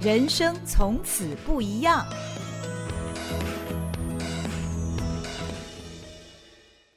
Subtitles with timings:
[0.00, 2.06] 人生从此不一样。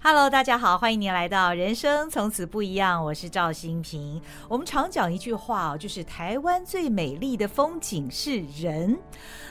[0.04, 4.20] Hello，大家好，欢迎您来到《人生从此不一样》，我是赵新平。
[4.50, 8.98] 我们常讲一句话哦，就是台湾最美丽的风景是人。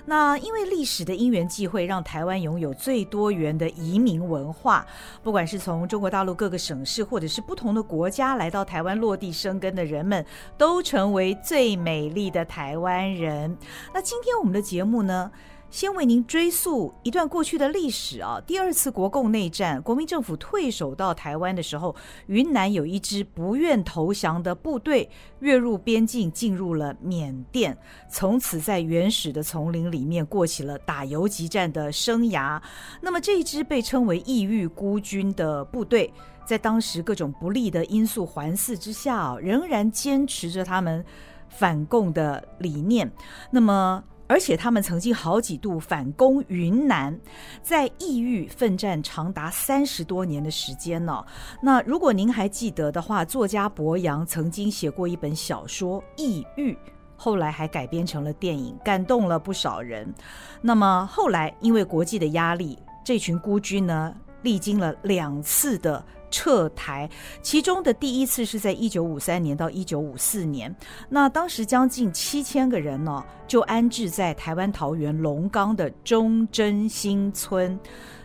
[0.07, 4.84] 那因为历史的因缘际会，让台湾拥有最多元的移民文化。
[5.23, 10.27] 不管是从中国大陆各个省市，或者是不同的国家来到台湾落地生根的人们，
[10.59, 13.56] 都成为最美丽的台湾人。
[13.95, 15.30] 那今天我们的节目呢，
[15.70, 18.42] 先为您追溯一段过去的历史啊！
[18.45, 21.95] 第二次国共内战，国民政府退守到台湾的时候，
[22.27, 27.78] 云南有一支不愿投降的部队越入边境，进入了缅甸，
[28.11, 32.61] 从此在原始的丛林里面过起了打游击战的生涯。
[33.00, 36.12] 那么这支被称为异域孤军的部队，
[36.45, 41.05] 在当时各种不利的因素环伺之下，仍然坚持着他们
[41.48, 43.09] 反共的理念。
[43.52, 44.02] 那么。
[44.30, 47.19] 而且他们曾经好几度反攻云南，
[47.64, 51.25] 在异域奋战长达三十多年的时间呢。
[51.61, 56.73] 那如果您还记得的话，作家柏杨曾经写过一本小说《异域》，
[57.17, 60.14] 后来还改编成了电影，感动了不少人。
[60.62, 66.01] 那么后来因为国际的压力，这群孤军呢，历经了两次的。
[66.31, 67.09] 撤台，
[67.42, 70.75] 其中的第一次是在一九五三年到一九五四年，
[71.09, 77.78] 那当时将近七千个人呢，就安置在台湾桃园龙岗的忠贞新村。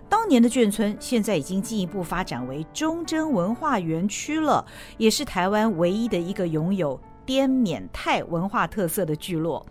[0.08, 4.64] 当年的眷村现在已经进一步发展为忠贞文化园区了，
[4.98, 7.00] 也是台湾唯一的一个拥有。
[7.26, 9.66] 滇缅泰文化特色的聚落，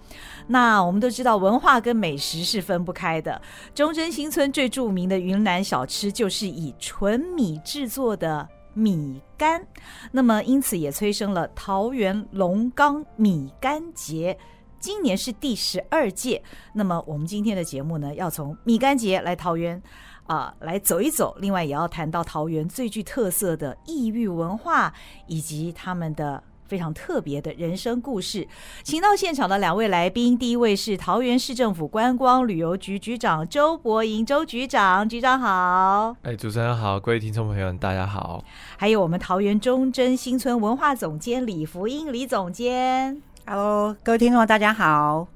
[0.46, 3.40] 那我们都知道文化跟美食是分不开的。
[3.74, 9.64] 忠贞新村最著名的云南小吃就是以纯米制作的米干，
[10.10, 14.36] 那么因此也催生了桃园龙冈米干节。
[14.78, 16.42] 今年是第十二届，
[16.74, 19.82] 那么我们今天的节目呢，要从米干节来桃园
[20.26, 24.92] 啊、来走一走，另外也要谈到桃园最具特色的异域文化
[25.26, 26.42] 以及他们的。
[26.66, 28.46] 非常特别的人生故事，
[28.82, 36.16] 请到现场的两位来宾，第一位是桃园市政府观光旅游局局长周柏盈，周局长，局长好。
[36.22, 38.42] 哎，主持人好，各位听众朋友们，大家好。
[38.76, 45.28] 还有我们桃园忠贞新村文化总监李福英，李总监，Hello，各位听众大家好。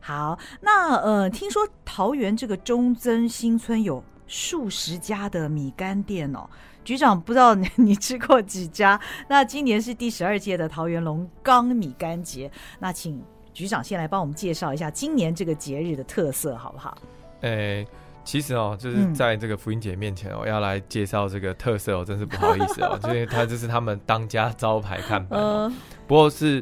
[0.00, 6.48] 好，那呃，听说桃园这个忠贞新村有数十家的米干店哦。
[6.90, 9.00] 局长，不知道你 你吃过几家？
[9.28, 13.22] 那今年是第十二届的桃园龙冈米干节，那请
[13.54, 16.98] 局长先来帮我们介绍一下今年这个节日的特色，好不好？
[17.42, 17.86] 诶、欸，
[18.24, 25.46] 其实哦，就是在这个福音姐面前哦，嗯、要来介绍这个特色哦，真是不好意思哦， 因为他这是他们当家招牌看板哦。
[25.46, 25.72] 呃、
[26.08, 26.60] 不过是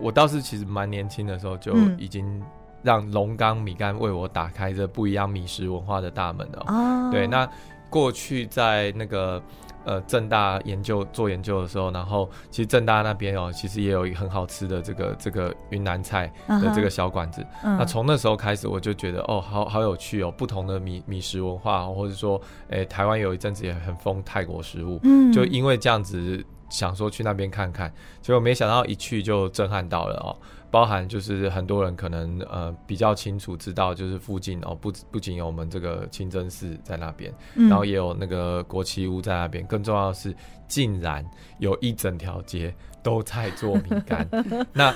[0.00, 2.42] 我倒是其实蛮年轻的时候就已经
[2.82, 7.10] 让龙冈米干为我打开这不一样米食文化的大门了哦。
[7.12, 7.48] 对，那。
[7.92, 9.42] 过去在那个
[9.84, 17.42] 呃正大研究做研究的时候，然后其实正大那边哦，其实也有一个很好吃的这个这个云南菜的这个小馆子。
[17.64, 17.76] Uh huh.
[17.80, 27.92] 那从那时候开始，我就觉得哦，好好有趣哦，不同的米米食文化，或者说，诶，台湾有一阵子也很疯泰国食物，嗯，就因为这样子想说去那边看看，
[28.22, 30.30] 结果没想到一去就震撼到了哦。
[30.70, 40.34] 包含就是很多人可能呃比较清楚知道，就是附近哦不不仅有我们这个清真寺在那边，嗯、然后也有那个国旗屋在那边，更重要的是
[40.68, 41.28] 竟然
[41.58, 44.28] 有一整条街都在做米干，
[44.72, 44.94] 那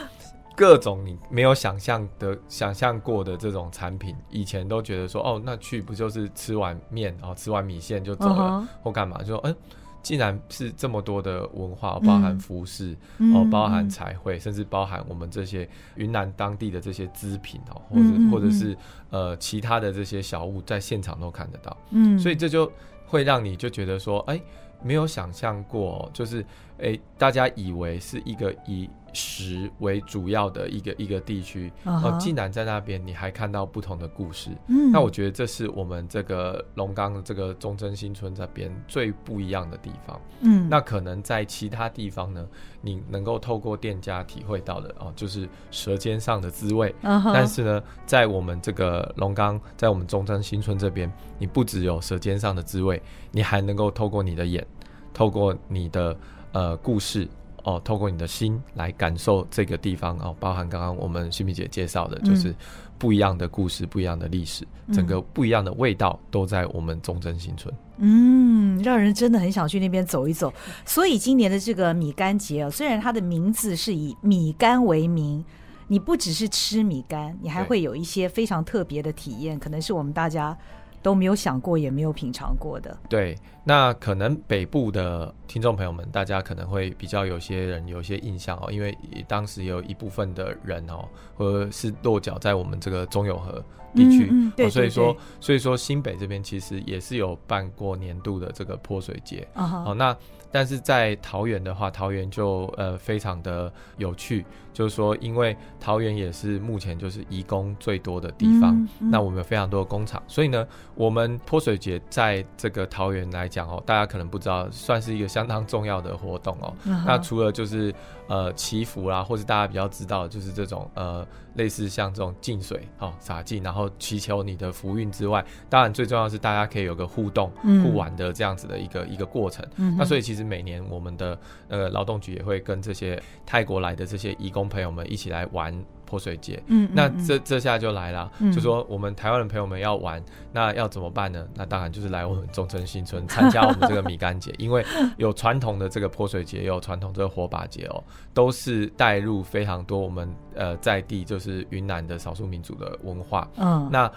[0.56, 8.66] 各种你没有想象的想象过的这种产品，以前都觉得说哦那去不就是吃碗面哦吃碗米线就走了、uh huh.
[8.82, 9.52] 或干嘛就说嗯。
[9.52, 9.58] 欸
[10.04, 15.66] 既然是这么多的文化，包含服饰、嗯、哦，包含彩绘，甚至包含我们这些
[15.96, 18.76] 云南当地的这些织品哦，或者、嗯、或者是
[19.08, 21.74] 呃其他的这些小物，在现场都看得到。
[21.90, 22.70] 嗯，所以这就
[23.06, 24.38] 会让你就觉得说，哎，
[24.84, 26.44] 没有想象过，就是
[26.78, 28.88] 哎，大家以为是一个以。
[29.16, 32.18] 食为主要的一个一个地区，哦、uh，huh.
[32.18, 42.44] 竟然在那边你还看到不同的故事，嗯，那我觉得这是我们这个龙岗的这个忠贞新村这边最不一样的地方，嗯，那可能在其他地方呢，
[42.80, 47.30] 你能够透过店家体会到的哦，就是舌尖上的滋味，uh huh.
[47.32, 51.08] 但是呢，在我们这个龙岗，在我们忠贞新村这边，
[51.38, 53.00] 你不只有舌尖上的滋味，
[53.30, 54.66] 你还能够透过你的眼，
[55.14, 56.14] 透过你的
[56.52, 57.26] 呃故事。
[57.66, 62.54] 哦，透过你的心来感受这个地方哦，包含刚刚我们新米姐介绍的，就是
[62.98, 67.74] 不一样的故事、嗯、不一样的历史，整个不一样的味道都在我们忠贞新村。
[67.96, 70.52] 嗯，让人真的很想去那边走一走。
[70.84, 75.42] 所以今年的这个米干节啊，虽然它的名字是以米干为名，
[75.88, 80.54] 你不只是吃米干，你还会有一些非常特别的体验，可能是我们大家
[81.04, 82.96] 都没有想过，也没有品尝过的。
[83.10, 88.96] 对，那可能北部的听众朋友们，大家可能会比较有些人有些印象哦，因为
[89.28, 93.62] 当时有一部分的人哦，或是落脚在我们这个中永和
[93.94, 99.46] 地区，嗯嗯，对对对，所以说，所以说新北这边其实也是有办过年度的这个泼水节。
[99.54, 99.90] Uh.
[99.90, 100.16] 哦，那。
[100.54, 110.64] 但是在桃园的话，桃园就呃非常的有趣，就是说，因为桃园也是目前就是移工最多的地方，那我们有非常多的工厂，所以呢，
[110.94, 116.72] 我们泼水节在这个桃园来讲哦，大家可能不知道，算是一个相当重要的活动哦。
[117.04, 117.92] 那除了就是
[118.28, 121.26] 呃祈福啦，或是大家比较知道就是这种呃
[121.56, 129.66] 类似像这种净水哦洒净，然后祈求你的福运之外，当然最重要的是大家可以有个互动、嗯、互玩的这样子的一个一个过程。
[129.98, 130.44] 那所以其实。
[130.44, 131.38] 每年我们的
[131.68, 136.62] 呃劳动局也会跟这些泰国来的这些义工朋友们一起来玩泼水节。
[136.66, 140.22] 嗯，那这这下就来了，嗯、就说我们台湾的朋友们要玩，
[140.52, 141.46] 那要怎么办呢？
[141.54, 144.84] 那当然就是来我们中村新村参加我们这个米干节， 因为
[145.16, 148.02] 有传统的这个泼水节，也有传统这个火把节哦，
[148.32, 153.48] 都是带入非常多我们呃在地就是云南的少数民族的文化。
[153.56, 154.10] 嗯，那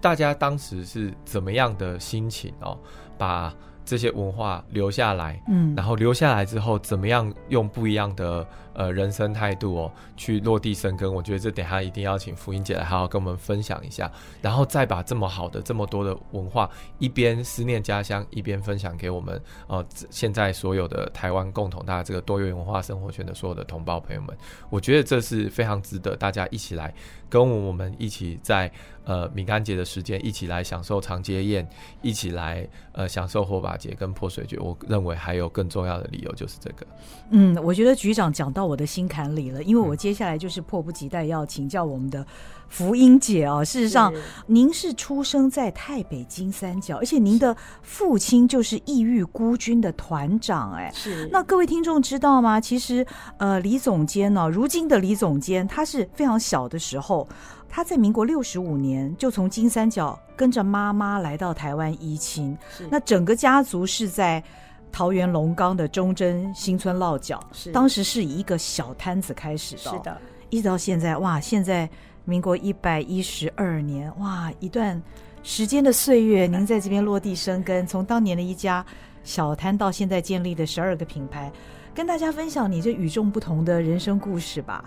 [0.00, 2.78] 大家当时是怎么样的心情哦？
[3.18, 3.52] 把
[3.88, 11.10] 这些文化留下来，嗯，然后留下来之后，怎么样用不一样的呃人生态度哦，去落地生根？
[11.10, 14.12] 我觉得这等下一定要请福音姐来好好跟我们分享一下，
[14.42, 16.68] 然后再把这么好的这么多的文化，
[16.98, 24.36] 一边思念家乡，一边分享给我们呃现在所有的台湾共同大家这个多元文化生活圈的所有的同胞朋友们，
[24.68, 26.92] 我觉得这是非常值得大家一起来
[27.28, 28.70] 跟我们一起在。
[29.08, 31.66] 呃，敏感节的时间，一起来享受长街宴，
[32.02, 34.58] 一起来呃享受火把节跟泼水节。
[34.58, 36.86] 我认为还有更重要的理由就是这个。
[37.30, 42.26] 嗯，我觉得局长讲到我的心坎里了，因为我接下来就是迫不及待要请教我们的
[42.68, 43.64] 福音姐哦。
[43.64, 51.28] 事实上，是您是出生在台北金三角，而且您的父亲就是异域孤军的团长，哎，是。
[51.32, 52.60] 那各位听众知道吗？
[52.60, 53.06] 其实，
[53.38, 57.26] 呃，李总监呢，如今的李总监，他是非常小的时候。
[57.70, 64.42] 他在民国六十五年就从金三角跟着妈妈来到台湾移亲，是那整个家族是在
[64.90, 70.18] 桃园龙岗的忠贞新村落脚，是当时是以一个小摊子开始的，是的，
[70.48, 71.86] 一直到现在哇，现在
[72.28, 75.02] 民国一百一十二年哇，一段
[75.42, 78.84] 时间的岁月，您在这边落地生根，从当年的一家
[79.24, 81.50] 小摊到现在建立的十二个品牌，
[81.94, 84.84] 跟大家分享你这与众不同的人生故事吧。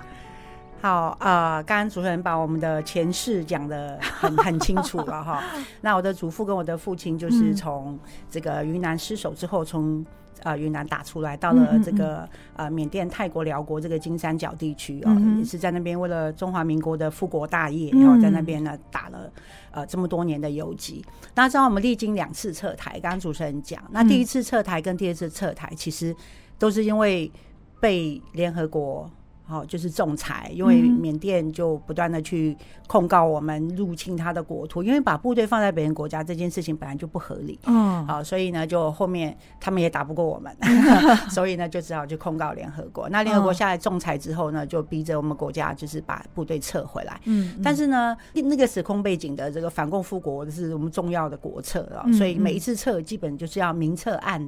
[0.81, 5.43] 好啊，呃，刚刚主持人把我们的前世讲的很 很清楚了哈。
[5.81, 7.97] 那我的祖父跟我的父亲就是从
[8.29, 10.05] 这个云南失守之后，从
[10.43, 19.31] 呃云南打出来，到了这个呃缅甸、泰国、辽国这个金三角地区啊，呃，也是在那边为了中华民国的复国大业，然后在那边呢打了
[19.71, 21.03] 呃这么多年的游击。
[21.33, 26.15] 大家知道我们历经两次撤台，刚刚主持人讲，那第一次撤台跟第二次撤台其实
[26.59, 27.31] 都是因为
[27.79, 29.09] 被联合国。
[29.51, 32.55] 好，就是仲裁，因为缅甸就不断的去
[32.87, 37.59] 控告我们入侵他的国土，因为把部队放在别人国家这件事情本来就不合理。
[37.65, 40.55] 嗯，好，所以呢，就后面他们也打不过我们，
[41.29, 43.09] 所以呢，就只好去控告联合国。
[43.09, 47.19] 那联合国下来仲裁之后呢，就逼着我们国家就是把部队撤回来。
[47.25, 54.47] 嗯，但是呢，那个时空背景的这个反共复国是我们重要的国策啊，所以每一次撤基本就是要明撤暗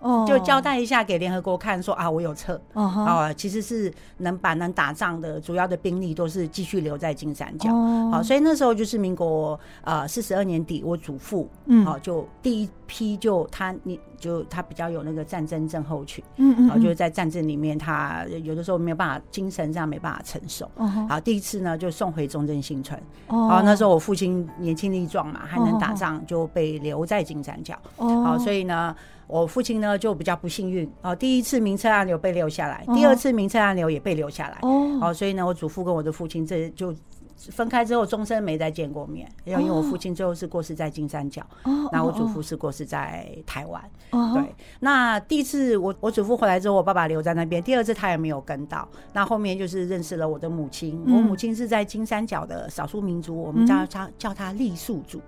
[0.00, 0.26] 留。
[0.26, 3.30] 就交代一下给联合国看，说啊，我有撤，啊、uh.
[3.30, 7.68] 哦，其实是能把能打仗的主要的兵力都是继续留在金三角，
[8.10, 21.20] 好、uh 所以那时候就是民国呃四十二年底，我祖父，嗯，好、哦，就第一批就他你就他比较有那个战争症候群，嗯嗯，好，就是在战争里面他有的时候没有办法精神上没办法承受，好、uh.
[21.20, 23.62] 第一次呢就送回中正新村，哦、uh，huh.
[23.62, 28.94] 那时候我父亲年轻力壮嘛，还能打仗，就被留在金三角，哦、uh，好、所以呢。
[29.30, 36.94] 我父亲呢就比较不幸运哦，第一次明撤暗留被留下来，第二次明撤暗留也被留下来哦，哦，所以呢，我祖父跟我的父亲这就
[37.36, 39.26] 分开之后，终身没再见过面。
[39.46, 43.82] 因为我父亲最后是过世在金三角，哦，那我祖父是过世在台湾。
[44.10, 48.86] 哦，对，那第一次我我祖父回来之后，我爸爸留在那边，第二次他也没有跟到。
[49.14, 55.20] 那后面就是认识了我的母亲，我母亲是在金三角的少数民族，我们叫他叫他傈僳族。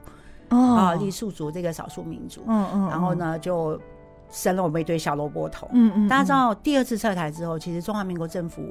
[0.56, 3.80] 啊，傈僳族这个少数民族，嗯嗯，然后呢，就
[4.30, 6.08] 生了我们一堆小萝卜头，嗯嗯。
[6.08, 8.62] 大家知道，第二次撤台之后，其实中华民国政府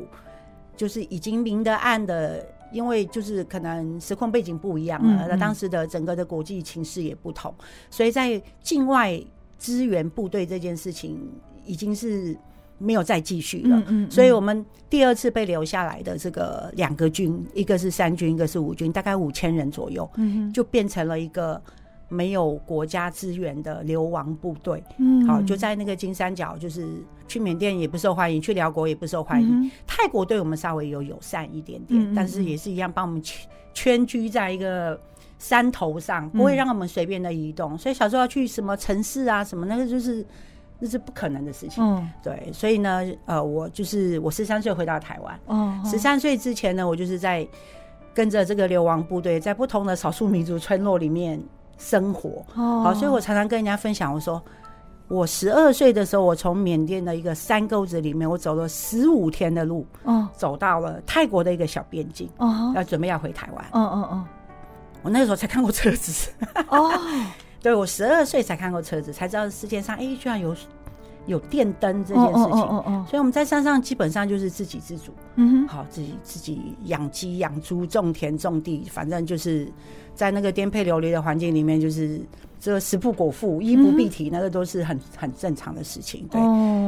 [0.76, 7.54] 就是已经明的暗的，因为就是可能时空背景不一样了，那当时的整个的国际情势也不同，
[7.90, 9.22] 所以在境外
[9.60, 11.20] 支援部队这件事情，
[11.66, 12.36] 已经是
[12.82, 13.78] 没有再继续了。
[13.78, 20.10] 嗯嗯嗯，所以我们第二次被留下来的这个两个军，一个是三军，一个是五军，大概五千人左右，
[20.54, 21.62] 就变成了一个。
[22.14, 26.86] 没有国家资源的流亡部队，嗯，好，就在那个金三角，就是
[27.26, 29.48] 去缅甸也不受欢迎，去寮国也不受欢迎。
[29.50, 35.00] 嗯、泰国对我们稍微有友善一点点，嗯、但是也是一样，把我们圈圈居在一个
[35.40, 37.76] 山头上，不会让我们随便的移动。
[37.76, 40.26] 嗯、所以小时候要去什么城市啊，什么那个就是
[40.82, 41.82] 那是不可能的事情。
[41.82, 47.48] 嗯，对，所以呢，呃，我就是我十三岁回到台湾，哦，十三岁之前呢，我就是在
[48.14, 51.42] 跟着这个流亡部队，在不同的少数民族村落里面。
[51.78, 54.40] 生活好，所以我常常跟人家分享，我说
[55.08, 59.84] 我十二岁的时候，我从缅甸的一个山沟子里面，我走了十五天的路，
[60.38, 64.26] 走到了泰国的一个小边境，哦要准备要回台湾，嗯嗯嗯，
[65.02, 66.30] 我那个时候才看过车子，
[66.70, 66.92] 哦，
[67.62, 70.56] 对，我十二岁才看过车子，才知道世界上哎居然有。
[71.28, 72.52] 有电灯这件事情，
[73.06, 79.72] 所以我们在山上基本上就是自给自足，嗯哼，好，自己自己养鸡养猪种田种地，反正就是
[80.16, 82.20] 在那个颠沛流离的环境里面，就是
[82.60, 86.42] 这个食不果腹，衣不蔽体，那个都是很很正常的事情，对，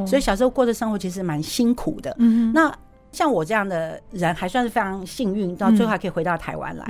[0.08, 2.76] 所以小时候过的生活其实蛮辛苦的，嗯哼，那。
[3.14, 6.86] 像我这样的人还算是非常幸运，到最后还可以回到台湾来。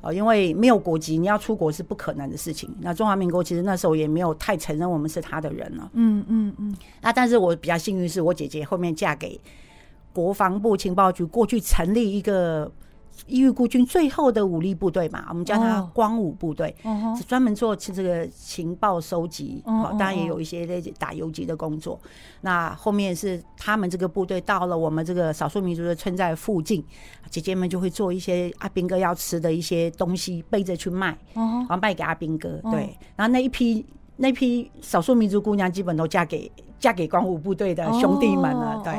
[0.00, 2.68] 哦，因为没有国籍，你要出国是不可能的事情。
[2.80, 5.88] 那中华民国其实那时候也没有太承认我们是他的人了。
[5.92, 6.74] 嗯嗯嗯。
[7.02, 9.40] 那但是我比较幸运，是我姐姐后面嫁给
[10.12, 12.72] 国防部情报局，过去成立一个。
[13.26, 16.74] 异域孤军最后的武力部队嘛，我们叫它光武部队，
[17.16, 21.98] 是专门做这个情报收集，好，当然也有一些在打游击的工作。
[22.42, 26.84] 那后面是他们这个部队到了我们这个少数民族的村寨附近，
[27.30, 32.60] 姐姐们就会做一些阿兵哥要吃的一些东西，背着去卖，然后卖给阿兵哥。
[32.70, 33.84] 对，然后那一批
[34.16, 38.80] 那批少数民族姑娘基本都嫁给嫁给光武部队的兄弟们了。
[38.84, 38.92] 对，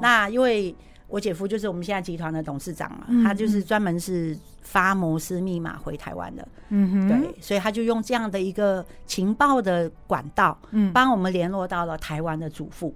[0.00, 0.74] 那因为。
[1.14, 12.92] 我姐夫就是我们现在集团的董事长嘛，他就是专门是发摩斯密码回台湾的，嗯哼，对，所以他就用这样的一个情报的管道，嗯，帮我们联络到了台湾的祖父，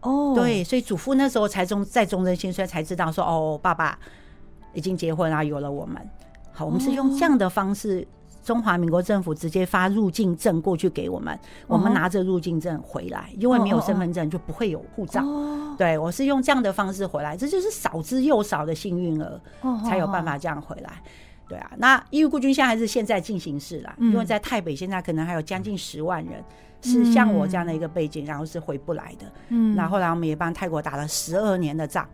[0.00, 3.96] 哦，对，所以祖父那时候才中在忠贞新村才知道说，哦，爸爸
[4.72, 5.96] 已经结婚啊，有了我们，
[6.52, 8.04] 好，我们是用这样的方式。
[8.44, 11.36] 中华民国政府直接发入境证过去给我们，
[11.66, 15.24] 我们拿着入境证回来，因为没有身份证就不会有护照。
[15.78, 19.40] 对，我是用这样的方式回来，这就是少之又少的幸运儿
[19.84, 21.02] 才有办法这样回来。
[21.48, 26.42] 对啊，那异域孤军现在还是现在进行式啦，因为在台北现在可能还有将近十万人
[26.82, 29.26] 是像我这样的一个背景，然后是回不来的。
[29.48, 32.06] 嗯，那后来我们也帮泰国打了十二年的仗，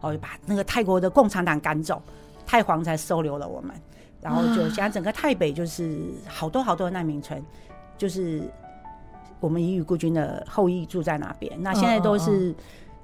[0.00, 2.02] 哦，把那个泰国的共产党赶走，
[2.46, 3.74] 泰皇才收留了我们。
[4.20, 7.42] 然后就现在整个泰北就是好多好多的难民村，
[7.96, 8.42] 就是
[9.40, 11.52] 我们异域孤军的后裔住在那边。
[11.62, 12.54] 那现在都是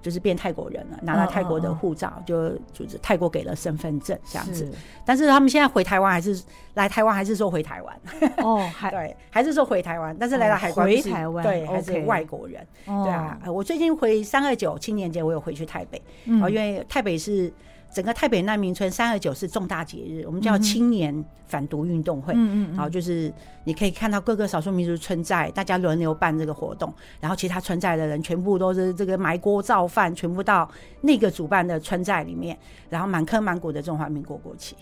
[0.02, 4.70] 就是变泰国人了，拿了泰国的护照，就就是泰国给了身份证这样子。
[5.04, 6.42] 但是他们现在回台湾还是
[6.74, 8.00] 来台湾，还是说回台湾？
[8.38, 10.14] 哦， 还对，还是说回台湾？
[10.18, 12.66] 但是来到海关回台湾，对，还是外国人？
[12.84, 17.52] 对啊，我最近回三二九青年节，我有回去台北，然后，因为台北是。
[17.94, 22.34] 整个台北难民村三二九是重大节日，我们叫青年反毒运动会。
[22.34, 23.32] 嗯嗯，然后就是
[23.62, 30.68] 你可以看到各个少数民族村寨，大家轮流办这个活动，然后其他村寨的人全部都是这个埋锅造饭，全部到
[31.02, 32.58] 那个主办的村寨里面，
[32.90, 34.74] 然后满坑满谷的中华民国国旗。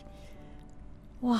[1.21, 1.39] 哇！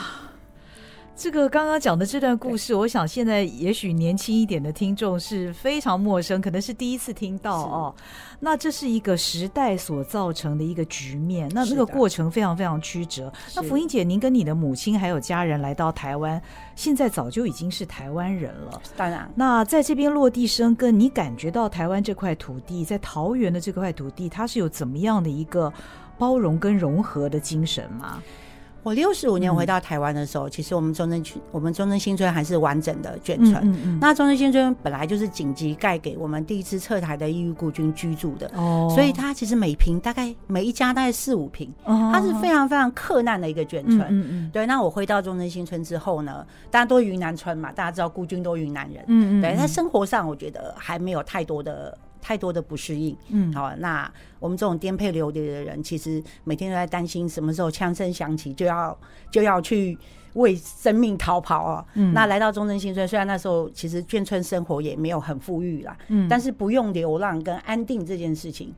[1.15, 7.95] 这个刚刚讲的这段故事，我想现在也许年轻一点的听众是非常陌生，可能是第一次听到哦。
[8.41, 13.33] 那这是一个时代所造成的一个局面，那那个过程非常非常曲折。
[13.55, 16.43] 那福音姐，您跟你的母亲还有家人来到台湾，
[16.75, 18.83] 现在早就已经是台湾人了。
[18.97, 25.73] 当然，那在这边落地生根，你感觉到台湾这块土地，在桃园的这块土地，它是有怎么样的一个
[26.19, 28.21] 包容跟融合的精神吗？
[28.83, 33.55] 我六十五年回到台湾的时候，嗯、其实我们中正区，我们中正新村还是完整的眷村。
[33.63, 44.01] 嗯嗯嗯，那中正新村本来就是紧急盖给我们第一次撤台的异域孤军居住的，哦，所以它其实每平大概每一家大概四五平，哦，它是非常非常克难的一个眷村。
[44.01, 44.67] 嗯嗯，嗯，对。
[44.67, 49.05] 那我回到中正新村之后呢，大家都云南村嘛，大家知道孤军都云南人。
[49.07, 49.57] 嗯，嗯嗯，对。
[49.57, 51.97] 在生活上，我觉得还没有太多的。
[52.23, 58.97] 太多的不适应，嗯，好，那我们这种颠沛流离的人，其实每天都在担心什么时候枪声响起就要
[59.31, 59.99] 就要去
[60.35, 61.85] 为生命逃跑哦。
[61.95, 68.73] 嗯，那来到中正新村，虽然那时候其实眷村生活也没有很富裕啦，嗯，但是不用流浪跟安定这件事情，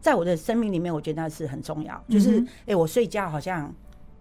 [0.00, 2.04] 在我的生命里面，我觉得那是很重要。
[2.08, 3.74] 就是，哎、嗯欸，我睡觉好像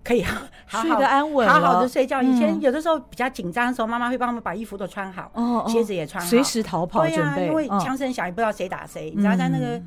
[0.08, 2.22] 可以好好 睡得安稳，好好的睡觉。
[2.22, 5.32] 以前有的时候比较紧张的时候，妈妈会帮我们把衣服都穿好，
[5.68, 7.48] 鞋子也穿好，随时逃跑准备。
[7.48, 9.82] 因为枪声响也不知道谁打谁，你知道在那个。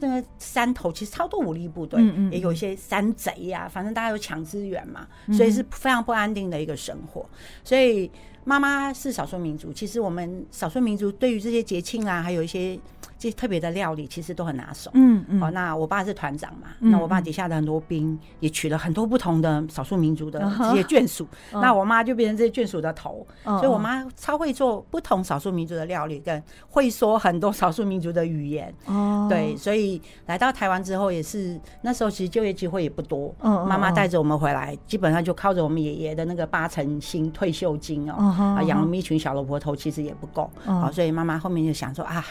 [0.00, 7.24] 那个山头其实超多武力部队，嗯嗯，也有一些山贼呀、啊，反正大家都抢资源嘛，所以是非常不安定的一个生活。
[7.64, 8.08] 所以
[8.44, 12.78] 妈妈是少数民族，其实我们少数民族对于这些节庆啊，还有一些。
[13.18, 14.90] 这些特别的料理其实都很拿手。
[14.94, 15.42] 嗯嗯。
[15.42, 28.72] 哦，那我爸是团长嘛，那我爸底下的很多兵也娶了很多不同的少数民族的这些眷属，那我妈就变成这些眷属的头，所以我妈超会做不同少数民族的料理，跟会说很多少数民族的语言。
[28.86, 29.26] 哦。
[29.28, 33.34] 对，所以来到台湾之后，也是那时候其实就业机会也不多。
[33.40, 33.66] 嗯。
[33.66, 38.14] 妈妈带着我们回来，基本上就靠着我们爷爷的那个八成新退休金哦，
[38.56, 40.48] 啊，养了我们一群小萝卜头，其实也不够。
[40.64, 42.24] 好，所以妈妈后面就想说啊。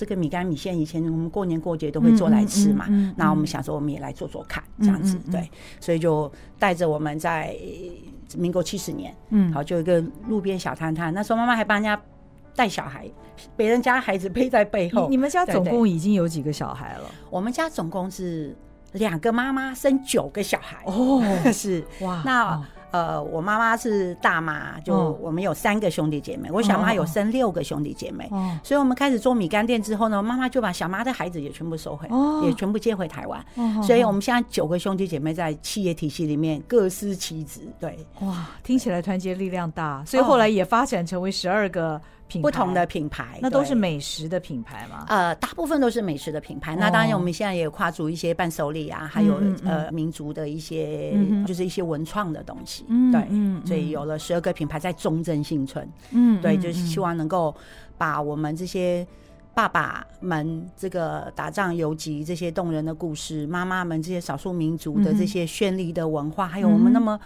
[0.00, 5.46] 这个米干米线以前我们过年过节都会做来吃嘛，那我们想说我们也来做做看，这样子对，
[5.78, 7.54] 所以就带着我们在
[8.38, 12.00] 民国七十年，嗯，好，就一个路边小摊摊，那时候妈妈还帮人家
[12.56, 13.06] 带小孩，
[13.58, 15.06] 别人家孩子背在背后。
[15.10, 17.04] 你们家总共已经有几个小孩了？
[17.28, 18.56] 我们家总共是
[18.92, 20.82] 两个妈妈生九个小孩。
[20.86, 21.84] 哦， 是。
[22.00, 22.66] 哇，那。
[22.90, 26.50] 呃，我妈妈是大妈，就我们有三个兄弟姐妹。
[26.50, 28.28] 我小妈有生六个兄弟姐妹，
[28.62, 32.08] 所以我们开始做米干店之后呢，妈妈就把小妈的孩子也全部收回，
[32.44, 33.44] 也全部接回台湾。
[33.82, 37.60] 所以我们现在九个兄弟姐妹在企业体系里面各司其职。
[37.78, 42.00] 对，哇，听起来团结力量大，所以后来也发展成为十二个。
[42.42, 45.04] 不同的品牌，那都是美食的品牌吗？
[45.08, 46.76] 呃，大部分都是美食的品牌。
[46.76, 51.12] 那当然，我们现在也有跨足一些伴手礼啊，还有呃民族的一些，
[51.46, 52.84] 就是一些文创的东西。
[53.10, 53.26] 对，
[53.64, 55.88] 所以有了十二个品牌在中正新村。
[56.10, 57.54] 嗯，对，就是希望能够
[57.96, 59.06] 把我们这些
[59.54, 67.18] 爸爸们这个打仗游击这些动人的故事，妈妈们这些少数民族的这些绚丽的文化，还有我们那么。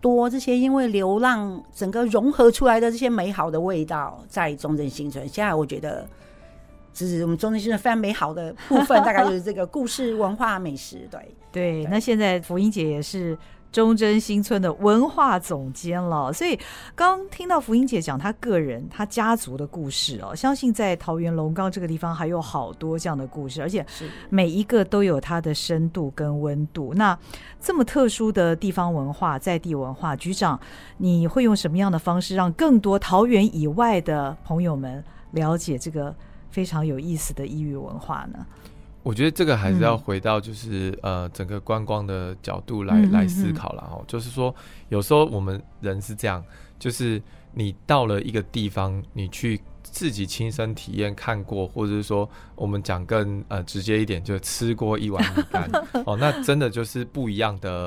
[0.00, 5.28] 多这些因为流浪整个融合出来的这些美好的味道，在中正新村。
[5.28, 6.06] 现在我觉得，
[6.92, 11.08] 这是我们中正新村非常美好的部分，大概就是这个故事、文化、美食。
[11.10, 11.20] 对
[11.52, 13.36] 对， 对，那现在福音姐也是。
[13.76, 16.58] 忠贞新村的文化总监了，所以
[16.94, 23.84] 刚听到福音姐讲她个人、她家族的故事哦，相信在桃园龙岗这个地方还有好多这样的故事，而且
[24.30, 26.94] 每一个都有它的深度跟温度。
[26.94, 27.18] 那
[27.60, 30.58] 这么特殊的地方文化、在地文化，局长，
[30.96, 36.16] 你会用什么样的方式让更多桃园以外的朋友们了解这个
[36.48, 38.46] 非常有意思的异域文化呢？
[39.06, 44.52] 我觉得这个还是要回到就是、嗯、呃整个观光的角度来来思考了哦，就是说
[44.88, 46.44] 有时候我们人是这样，
[46.76, 47.22] 就是
[47.54, 55.70] 你到了一个地方，你去自己亲身体验看过，或者是说我们讲更呃直接一点，就吃过一碗米干
[56.04, 57.86] 哦，那真的就是不一样的。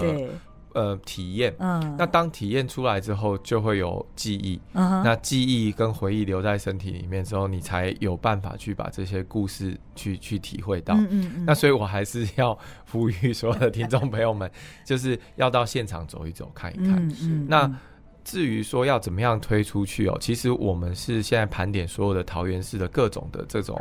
[0.71, 0.79] 对。
[0.81, 12.55] 呃，体验，嗯，那当体验出来之后，就会有记忆，嗯，那记忆跟回忆留在身体里面之后，你才有办法去把这些故事去去体会到，嗯嗯，那所以我还是要
[12.91, 14.49] 呼吁所有的听众朋友们，
[14.85, 17.79] 就是要到现场走一走，看一看，嗯嗯，那
[18.23, 23.75] 至于说要怎么样推出去哦，其实我们是现在盘点所有的桃园市的各种的这种。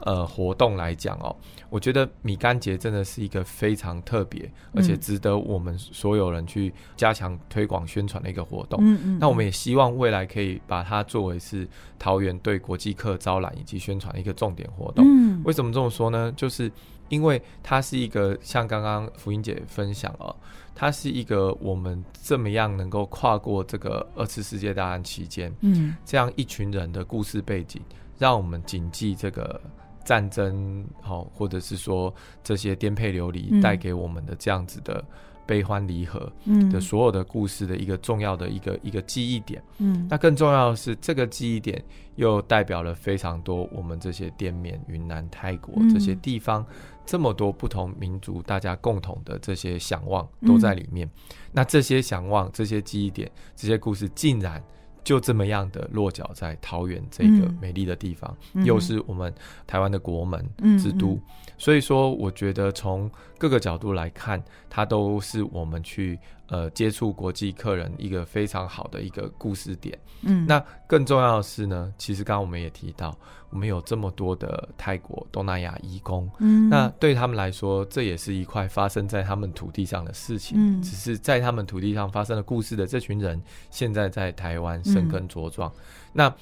[0.00, 1.34] 呃，活动来讲哦，
[1.70, 8.78] 我觉得米干节真的是一个非常特别，而且值得我们所有人去加强推广宣传的一个活动。
[8.82, 9.18] 嗯嗯。
[9.18, 11.66] 那我们也希望未来可以把它作为是
[11.98, 15.04] 桃园对国际客招揽以及宣传的一个重点活动。
[15.06, 15.40] 嗯。
[15.44, 16.32] 为什么这么说呢？
[16.36, 16.70] 就是
[17.08, 20.34] 因为它是一个像刚刚福音姐分享哦，
[20.74, 27.80] 它是一个我们这么样能够跨过这个二次世界大战期间，嗯，这样一群人的故事背景，
[28.18, 29.60] 让我们谨记这个。
[30.06, 35.02] 战争，好，或者是说这些颠沛流离带给我们的这样子的
[35.46, 36.30] 悲欢离合
[36.70, 39.62] 的所有的故事的一个重要的一个一个记忆点。
[39.78, 41.82] 嗯，那更重要的是，这个记忆点
[42.16, 46.62] 又代表了非常多我们这些滇缅、云南、泰国这些地方
[47.06, 51.08] 这么多不同民族大家共同的这些想望都在里面。
[51.50, 54.62] 那这些想望、这些记忆点、这些故事，竟然。
[55.04, 59.32] 就这么样的落脚在桃园这个美丽的地方，嗯、又是我们
[59.66, 60.44] 台湾的国门
[60.78, 61.20] 之都，
[61.56, 69.98] 所以说我觉得从各个角度来看，它都是我们去呃接触国际客人一个非常好的一个故事点。
[70.22, 73.16] 嗯，那更重要的是呢，其实刚刚我们也提到，
[73.50, 80.56] 我们有这么多的泰国、东南亚移工，嗯，那对他们来说，这也是一块发生在他们土地上的事情。
[80.58, 83.40] 嗯，只是在他们土地上发生的故事的这群人，
[83.70, 85.70] 现在在台湾生根茁壮。
[85.70, 85.80] 嗯、
[86.14, 86.34] 那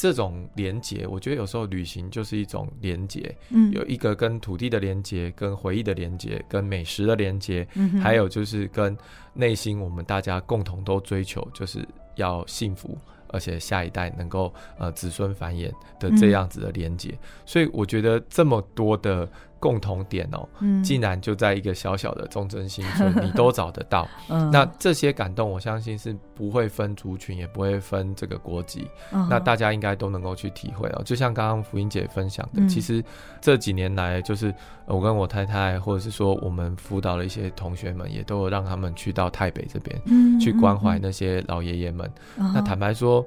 [0.00, 8.96] 这种连接，我觉得有时候旅行就是一种连接，嗯，有一个跟土地的连接，跟回忆的连接，跟美食的连接，嗯，还有就是跟
[9.34, 12.96] 内心我们大家共同都追求，就是要幸福。
[13.32, 19.30] 而且下一代能够呃子孙繁衍的这样子的连接，嗯，所以我觉得这么多的。
[19.60, 24.08] 共同点哦，嗯，竟然就在一个小小的忠贞新村， 你都找得到。
[24.30, 28.88] 嗯，那这些感动，我相信是不会分族群，也不会分这个国籍。
[29.12, 31.02] 嗯，那大家应该都能够去体会哦。
[31.04, 33.04] 就像刚刚福音姐分享的，嗯，其实
[33.38, 34.52] 这几年来，就是
[34.86, 42.50] 我跟我太太，或者是说我们辅导的一些同学们，也都有让他们去到台北这边，嗯，去关怀那些老爷爷们，嗯。
[42.54, 43.22] 那坦白说，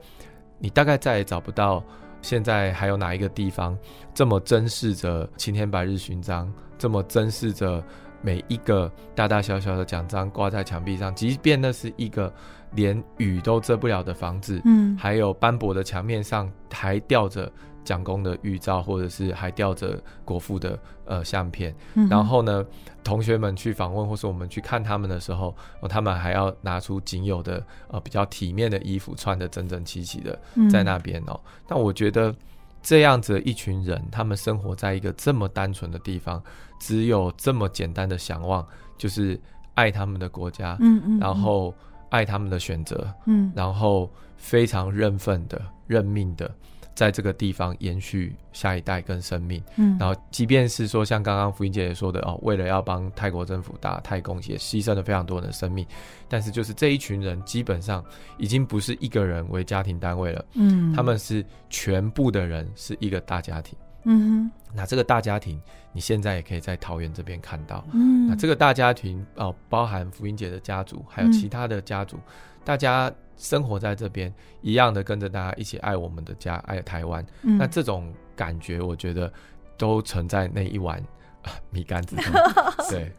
[0.57, 1.83] 你大概再也找不到。
[2.23, 3.77] 现在还有哪一个地方
[4.15, 7.83] 这么珍视着青天白日勋章，这么珍视着
[8.21, 12.33] 每一个大大小小的奖章挂在墙壁上，即便那是一个
[12.71, 17.51] 连雨都遮不了的房子，嗯，还有斑驳的墙面上还吊着。
[17.85, 22.65] 蒋公的玉照，或者是还吊着国父的呃相片，嗯，然后呢，
[23.03, 30.39] 同学们去访问，或是我们去看他们的时候，哦，他们还要拿出仅有的呃比较体面的衣服，穿得整整齐齐的
[30.71, 31.39] 在那边哦。
[31.67, 32.33] 那，嗯，我觉得
[32.81, 36.41] 这样子一群人，他们生活在一个这么单纯的地方，
[36.79, 38.65] 只有这么简单的想望，
[38.97, 39.39] 就是
[39.75, 41.73] 爱他们的国家，嗯嗯，然后
[42.09, 46.49] 爱他们的选择，嗯，然后非常认份的认命的。
[46.95, 55.85] 在这个地方延续下一代跟生命，嗯，然后即便是说像刚刚福音姐也说的哦，为了要帮泰国政府打泰共，也牺牲了非常多人的生命，
[56.29, 58.03] 但是就是这一群人基本上
[58.37, 65.59] 已经不是一个人为家庭单位了，嗯，他们是全部的人是一个大家庭，嗯哼，那这个大家庭
[65.93, 72.21] 你现在也可以在桃园这边看到，嗯，那这个大家庭哦，包含福音姐的家族，还有其他的家族，嗯，
[72.63, 73.11] 大家。
[73.37, 77.25] 生活在这边，一样的跟着大家一起爱我们的家，爱台湾。
[77.41, 77.57] 嗯。
[77.57, 79.31] 那这种感觉，我觉得
[79.77, 81.03] 都存在那一碗
[81.71, 82.15] 米干子。
[82.89, 83.11] 对，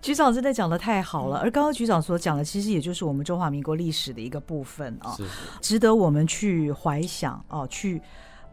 [0.00, 1.38] 局长真的讲的太好了。
[1.38, 5.30] 而刚刚局长所讲的，其实也就是我们中华民国历史的一个部分啊，是是
[5.60, 8.00] 值得我们去怀想哦，去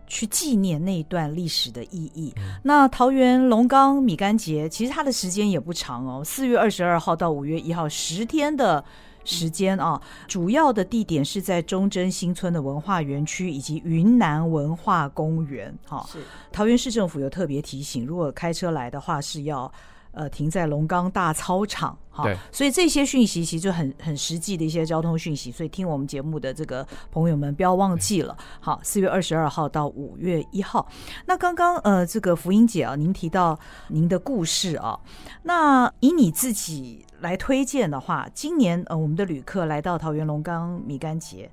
[0.08, 2.34] 去纪念那一段历史的意义。
[2.38, 2.56] 嗯。
[2.64, 8.84] 那桃园龙岗米干节，其实它的时间也不长哦，四月二十二号到五月一号，十天的。
[9.30, 15.78] 时间啊，主要的地点是在忠贞新村的文化园区以及云南文化公园。
[15.86, 16.20] 哈，是
[16.52, 19.72] 桃园市政府有特别提醒，如果开车来的话是要。
[20.12, 28.36] 呃，停在龙岗大操场，哈，所以这些讯息其实就很很实际的一些交通讯息，所以听我们节目的这个朋友们不要忘记了。
[28.60, 30.88] 好，四月二十二号到五月一号。
[31.28, 33.58] 那刚刚呃，这个福音姐啊，您提到
[33.90, 35.00] 您的故事啊，
[35.44, 41.50] 那以你自己来推荐的话，今年呃，我们的旅客来到桃园龙岗米干节，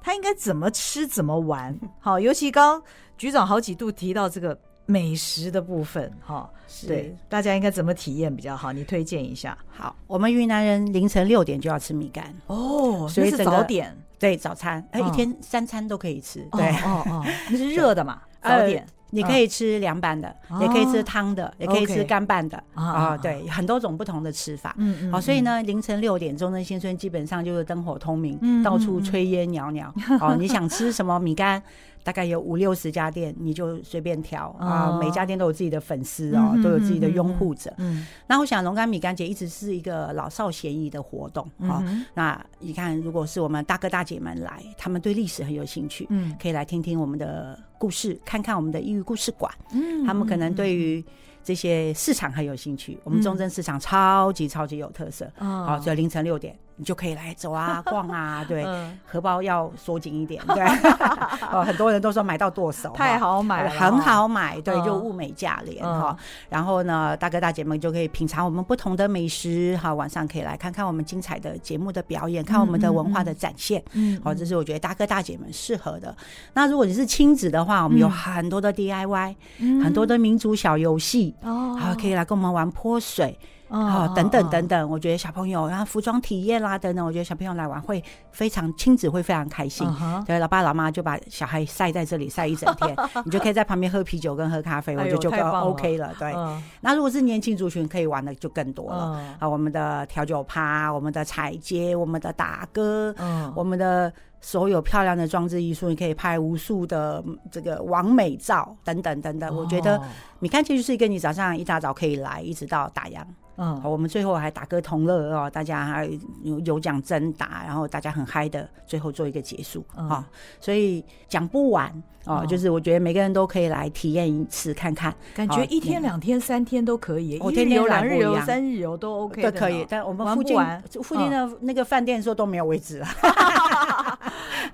[0.00, 1.76] 他应该怎么吃怎么玩？
[1.98, 2.80] 好，尤其刚
[3.18, 4.56] 局长好几度提到这个。
[4.90, 6.50] 美食的部分，哈，
[6.86, 8.72] 对，大家应该怎么体验比较好？
[8.72, 9.56] 你推荐一下。
[9.68, 18.86] 好，我们云南人凌晨六点就要吃米干哦，所以是早点，对，早餐，哎、哦，一天三餐都可以吃，对，哦哦， 那是热的嘛，早点。
[19.12, 24.72] 你可以吃凉拌的，也可以吃汤的，也可以吃干拌的啊，对，很多种不同的吃法。
[24.78, 25.10] 嗯嗯。
[25.10, 29.92] 好，所以呢，凌晨六点，中正新村基本上就是灯火通明，到处炊烟袅袅。
[30.20, 31.60] 哦，你想吃什么米干？
[32.02, 34.98] 大概有五六十家店，你就随便挑啊。
[35.00, 37.72] 每家店都有自己的粉丝哦，都有自己的拥护者。
[37.78, 38.06] 嗯。
[38.26, 41.48] 那我想龙冈米干节一直是一个老少咸宜的活动。
[41.60, 41.82] 好，
[42.14, 47.58] 那你看，如果是我们大哥大姐们来，他们对历史很有兴趣，嗯，可以来听听我们的。
[47.80, 51.02] 故事，看看我们的异域故事馆，嗯，他们可能对于
[51.42, 52.92] 这些市场很有兴趣。
[52.92, 56.54] 嗯、我们中正市场超级超级有特色，嗯、好，所以凌晨六点。
[56.80, 60.64] 你就可以来走啊， 逛啊，对，嗯、荷包要缩紧一点，对，
[61.52, 66.24] 哦，很多人都说买到剁手，太好买了，很好买，对，嗯、就物美价廉哈、嗯。
[66.48, 76.16] 然后呢，大哥大姐们就可以品尝我们不同的美食，好，晚上可以来看看我们精彩的节目的表演，看我们的文化的展现，嗯，好，这是我觉得大哥大姐们适合的。
[76.54, 83.38] 那如果你是亲子的话，我们有很多的 DIY，、嗯、很多的民族小游戏，哦，好，可以来跟我们玩泼水。
[83.70, 88.02] 哦，等等等等，我觉得小朋友，然后服装体验啦等等，我觉得小朋友来玩会
[88.32, 89.86] 非常亲子会非常开心。
[90.26, 96.12] 对，老爸老妈就把小孩晒在这里晒一整天， 你就可以在旁边喝啤酒跟喝咖啡，我觉得就够 OK 了。
[96.18, 96.34] 对，
[96.80, 103.14] 那如果是年轻族群可以玩的就更多了啊，我们的调酒趴，我们的踩街，我们的打歌，
[103.54, 109.56] 我们的所有漂亮的装置艺术，你可以拍无数的这个完美照等等等等。
[109.56, 110.00] 我觉得
[110.40, 113.22] 米看街就是一个你早上一大早可以来，一直到打烊。
[113.62, 116.06] 嗯，好，我们最后还打歌同乐哦，大家还
[116.42, 120.26] 有有奖征答，然后大家很嗨的，最后做一个结束啊、
[120.58, 121.92] 所以讲不完
[122.24, 130.56] 哦，就是我觉得每个人都可以来体验一次看看，感觉一天、两天、三天都可以，一日游、两日游、三日游都 OK 都可以，但我们附近
[131.02, 133.06] 附近的那个饭店说都没有位置了。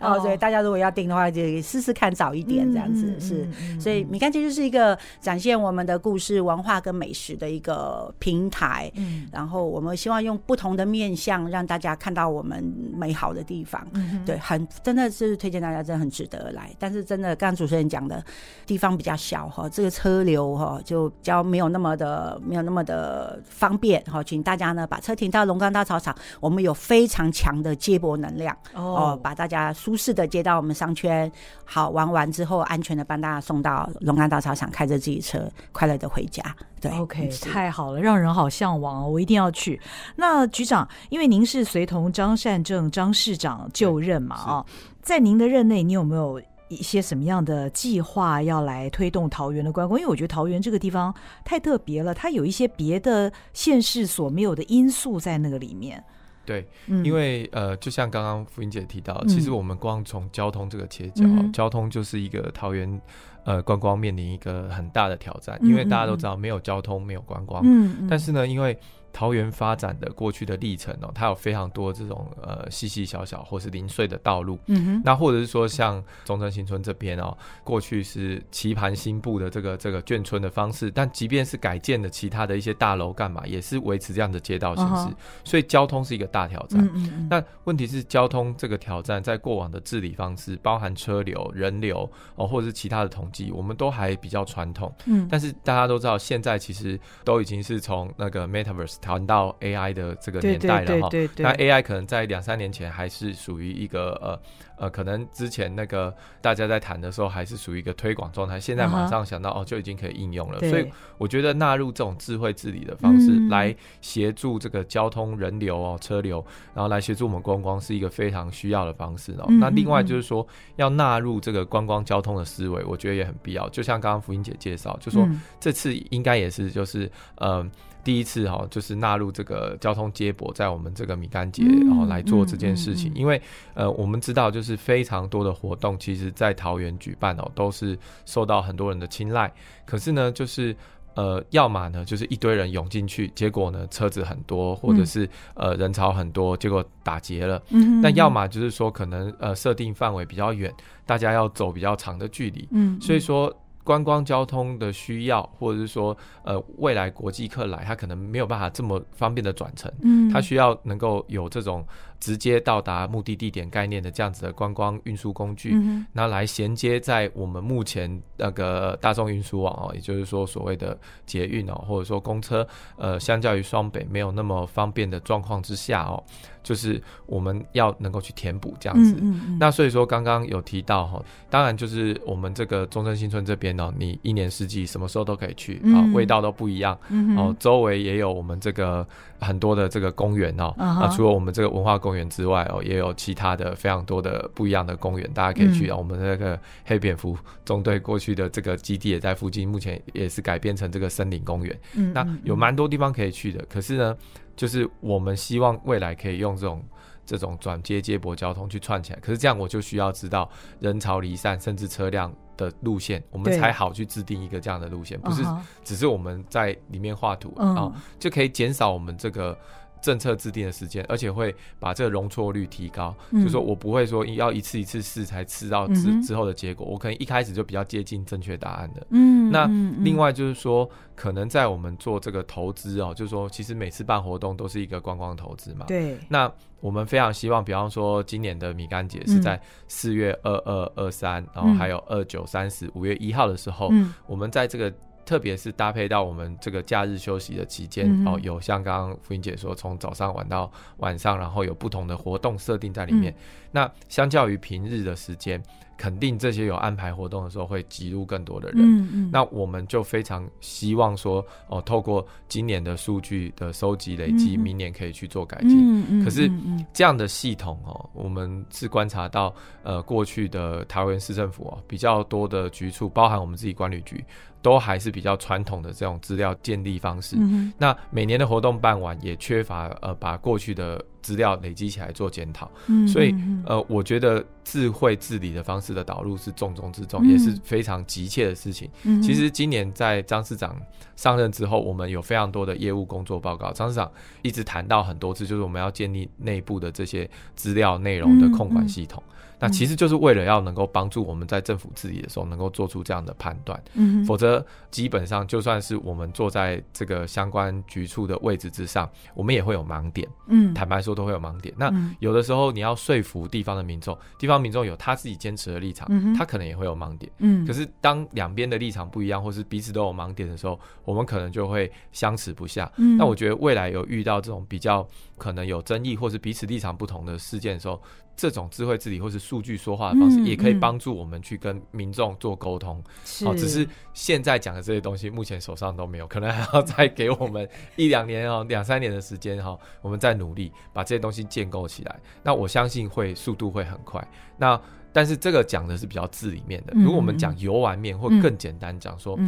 [0.00, 3.80] 哦，所以大家如果要订的话，就试试看早一点这样子、嗯、是。
[3.80, 8.90] 所以米干节就是一个展现我们的故事、文化跟美食的一个平台。
[8.96, 12.62] 嗯，然后我们希望用不同的面向让大家看到我们
[12.94, 13.87] 美好的地方。
[13.92, 16.70] 嗯，对，很真的是推荐大家，真的很值得来。
[16.78, 18.22] 但是真的，刚刚主持人讲的
[18.66, 29.72] 地方比较小哈，这个车流哈就比较没有那么的没有那么的方便哈，请大家呢把车停到龙岗大操场，我们有非常强的接驳能量哦，把大家。
[29.87, 31.31] 舒适的接到我们商圈，
[31.64, 36.42] 好玩完之后，安全的帮大家送到龙安大操场，开着自己车，快乐的回家。
[36.81, 39.81] 对，OK，太好了，让人好向往哦，我一定要去。
[40.16, 44.66] 那局长，因为您是随同张善政张市长就任嘛，啊，
[45.03, 50.01] 在您的任内，你有没有一些什么样的计划要来推动桃园的观光？
[50.01, 56.03] 因为我觉得桃园这个地方太特别了，它有一些别的县市所没有的因素在那个里面。
[56.46, 56.66] 对，
[57.04, 63.00] 因为呃，就像刚刚福音姐提到，其实我们光从交通这个切角，嗯、交通就是一个桃园
[63.44, 67.62] 呃观光面临一个很大的挑战，因为大家都知道没有交通没有观光，
[68.09, 68.78] 但是呢，因为
[69.16, 86.85] 桃园发展的过去的历程哦，它有非常多这种呃细细小小或是零碎的道路，嗯哼，那或者是说像中正新村这边哦，过去是棋盘新布的这个这个眷村的方式，但即便是改建的其他的一些大楼干嘛，也是维持这样的街道形式，哦、所以交通是一个大挑战。
[86.85, 94.94] 嗯嗯，那问题是交通这个挑战在过往的治理方式，包含车流、人流哦，或者是其他的统计，我们都还比较传统。
[95.07, 98.96] 嗯，但是大家都知道，现在其实都已经是从那个 Metaverse。
[99.07, 104.40] 谈到 AI 的这个年代了哈，那 AI 可能在两三年前还是属于一个呃
[104.79, 119.47] 呃，可能之前那个大家在谈的时候还是属于一个推广状态，现在马上想到哦就已经可以应用了，所以我觉得纳入这种智慧治理的方式来协助这个交通人流哦车流，然后来协助我们观光是一个非常需要的方式哦。
[119.61, 123.69] 那另外就是说要纳入这个观光交通的思维，我觉得也很必要。
[123.69, 125.27] 就像刚刚福音姐介绍，就说
[125.61, 127.64] 这次应该也是就是呃。
[128.07, 133.11] 第一次哈，就是纳入这个交通接驳，在我们这个米干节，然后来做这件事情。
[133.16, 133.42] 因为
[133.75, 139.53] 呃，我们知道就是非常多的活动，其实在桃园举办哦，都是受到很多人的青睐。
[139.85, 140.77] 可是呢，就是
[141.16, 147.61] 呃，要么呢，就是一堆人涌进去，结果呢，车子很多，或者是呃人潮很多，结果打结了。
[147.71, 148.01] 嗯。
[148.01, 150.73] 但要么就是说，可能呃设定范围比较远，
[151.05, 152.69] 大家要走比较长的距离。
[152.71, 153.01] 嗯。
[153.01, 153.53] 所以说。
[153.87, 161.87] 观光交通的需要，或者是说，呃，未来国际客来，他可能没有办法这么方便的转乘，嗯，他需要能够有这种
[162.18, 165.70] 直接到达目的地点概念的这样子的观光运输工具，
[166.12, 176.20] 那、嗯、来衔接在我们目前那个大众运输网哦，也就是说所谓的捷运哦，或者说公车，呃，相较于双北没有那么方便的状况之下哦。
[176.66, 189.07] 就是我们要能够去填补这样子，嗯嗯嗯，那所以说刚刚有提到哈，当然就是我们这个中正新村这边呢，你一年四季什么时候都可以去啊，味道都不一样，嗯，哦，周围也有我们这个
[189.38, 195.96] 很多的这个公园哦，啊，除了我们这个文化公园之外哦，也有其他的非常多的不一样的公园，大家可以去啊。
[195.96, 204.16] 我们那个黑蝙蝠中队过去的这个基地也在附近，目前也是改变成这个森林公园，嗯，那有蛮多地方可以去的，可是呢。
[204.57, 206.83] 就是我们希望未来可以用这种
[207.25, 215.45] 这种转接接驳交通去串起来，可是这样我就需要知道人潮离散，甚至车辆的路线，我们才好去制定一个这样的路线，不是
[215.85, 219.57] 只是我们在里面画图啊，就可以减少我们这个。
[220.00, 229.06] 政策制定的时间，而且会把这个容错率提高，嗯、就是说我不会说要一次一次试才吃到之、嗯、之后的结果，我可能一开始就比较接近正确答案的。
[229.11, 229.66] 嗯，那
[230.02, 235.87] 另外就是说，可能在我们做这个投资哦，就是说，其实每次办活动都是一个观光投资嘛。
[235.87, 236.16] 对。
[236.28, 244.92] 那我们非常希望，比方说今年的米干节是在四月二二二三，然后还有二九三十五月一号的时候，嗯、我们在这个。
[245.26, 253.32] 特别是搭配到我们这个假日休息的期间，嗯、哦，有像刚刚福音姐说，从早上玩到晚上，然后有不同的活动设定在里面。
[253.32, 253.36] 嗯、
[253.72, 255.60] 那相较于平日的时间，
[255.98, 258.78] 肯定这些有安排活动的时候会挤入更多的人。
[258.80, 266.00] 嗯嗯、那我们就非常希望说，哦，透过今年的数据的收集累积，嗯、明年可以去做改进。
[266.00, 266.48] 嗯嗯、可是
[266.92, 274.24] 这样的系统哦，我们是观察到，呃，过去的桃园市政府哦，比较多的局处，包含我们自己管理局。
[274.66, 277.37] 都还是比较传统的这种资料建立方式。
[277.38, 282.68] 嗯、那每年的活动办完，也缺乏呃把过去的资料累积起来做检讨。
[282.88, 283.33] 嗯，所以
[283.64, 288.90] 呃，我觉得智慧治理的方式的导入是重中之重，嗯、也是非常急切的事情。
[289.05, 290.76] 嗯，其实今年在张市长
[291.14, 293.72] 上任之后，我们有非常多的业务工作报告。
[293.72, 294.11] 张市长
[294.42, 299.22] 一直谈到很多次，就是我们要建立内部的这些资料内容的控管系统。
[299.57, 311.75] 嗯嗯那其实就是为了要能够帮助我们在政府治理的时候能够做出这样的判断，嗯，否则基本上就算是我们坐在这个相关局处的位置之上，我们也会有盲点，嗯，坦白说都会有盲点。
[311.77, 311.90] 那
[312.21, 317.66] 有的时候你要说服地方的民众，地方民众有他自己坚持的立场，他可能也会有盲点，嗯。
[317.66, 322.90] 可是当两边的立场不一样，或是彼此都有盲点的时候，我们可能就会相持不下。
[323.19, 325.07] 那我觉得未来有遇到这种比较
[325.38, 328.01] 可能有争议或是彼此立场不同的事件的时候，
[328.37, 332.96] 这种智慧治理或是数据说话的方式，也可以帮助我们去跟民众做沟通。
[333.44, 342.20] 好、嗯嗯，只是现在讲的这些东西，目前手上都没有，可能还要再给我们一两年哦， 两三年的时间哈，我们再努力把这些东西建构起来。
[342.42, 344.22] 那我相信会速度会很快。
[344.59, 344.79] 那
[345.12, 349.38] 但是这个讲的是比较字里面的，如果我们讲游玩面或更简单讲说，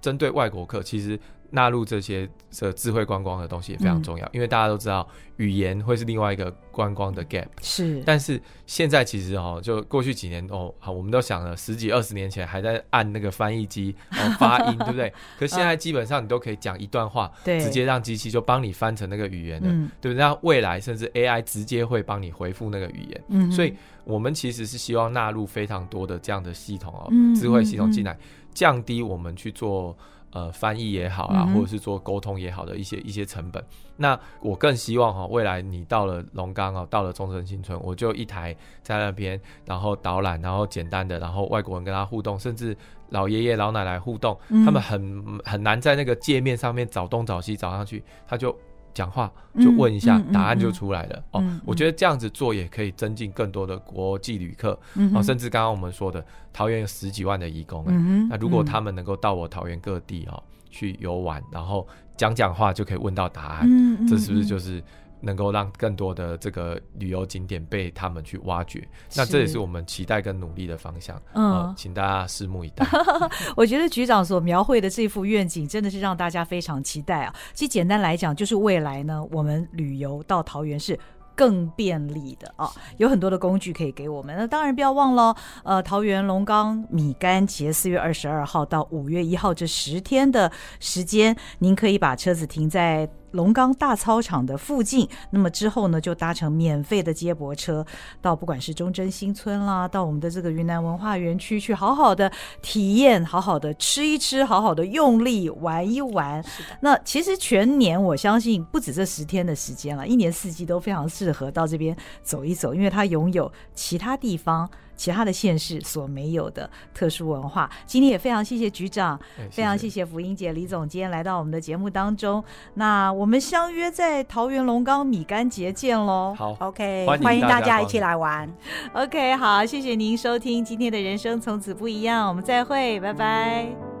[0.00, 1.18] 针对外国客，其实。
[1.48, 7.46] 纳入这些这智慧观光的东西也非常重要，嗯、因为大家都知道语言会是另外一个观光的 gap。
[7.60, 15.12] 是，但是现在其实哦，就过去几年哦，好，我们都想了十几二十年前还在按那个翻译机哦发音， 对不对？
[15.38, 19.68] 可是现在基本上你都可以讲一段话，对，直接让机器就帮你翻成那个语言的，
[20.00, 20.14] 对不对？
[20.14, 23.24] 那未来甚至 AI 直接会帮你回复那个语言。
[23.28, 28.16] 嗯，所以我们其实是希望纳入非常多的这样的系统哦，智慧系统进来，
[28.54, 29.96] 降低我们去做。
[30.32, 33.64] 呃，翻译也好啊，或者是做沟通也好的一些一些成本。
[33.96, 42.76] 那我更希望哈，未来你到了龙岗哦，到了中正新村，我就一台在那边，然后导览，然后简单的，然后外国人跟他互动，甚至
[43.10, 48.56] 老爷爷老奶奶互动，他们很很难在那个界面上面找东找西找上去，他就。
[48.94, 51.22] 讲话就问一下，答案就出来了。
[51.32, 54.70] 哦，我觉得这样子做也可以增进更多的国际旅客。
[55.14, 57.84] 哦，甚至刚刚我们说的桃园有十几万的义工，
[58.30, 61.86] 那如果他们能够到我桃园各地哦去游玩，然后
[62.16, 63.68] 讲讲话就可以问到答案，
[64.08, 64.82] 这是不是就是？
[65.26, 71.20] 能够让更多的这个旅游景点被他们去挖掘，那这也是我们期待跟努力的方向。
[71.34, 72.86] 嗯、呃，请大家拭目以待。
[73.56, 77.34] 我觉得局长所描绘的这幅愿景真的是让大家非常期待啊！
[77.52, 80.96] 其实简单来讲，就是未来呢，我们旅游到桃园是
[81.34, 84.36] 更便利的啊，有很多的工具可以给我们。
[84.38, 93.08] 那当然不要忘了，呃，桃园龙岗米干节四月二十二号到五月一号这十天的时间，您可以把车子停在。
[93.32, 97.84] 龙岗大操场的附近，那么之后呢，就搭乘免费的接驳车
[98.20, 102.30] 到不管是中正新村啦，到我们的这个云南文化园区去，好好的
[102.62, 106.44] 体验，好好的吃一吃，好好的用力玩一玩。
[106.80, 114.68] 那其实全年我相信不止这十天的时间了，一年四季都非常适合到这边走一走，因为它拥有其他地方。
[114.96, 122.42] 其他的县市所没有的特殊文化，今天也非常谢谢局长，谢谢非常谢谢福英姐李总监来到我们的节目当中。
[122.74, 126.34] 那我们相约在桃园龙岗米干节见喽。
[126.36, 128.52] 好，OK，欢迎大家一起来玩。
[128.94, 133.95] OK，好，谢谢您收听今天的人生从此不一样，我们再会，拜拜。